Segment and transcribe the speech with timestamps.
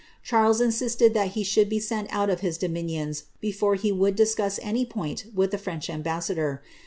[0.23, 4.59] Charles insisted that he should be sent out of his dominions before he would discuss
[4.63, 6.63] any point with the French ambassador.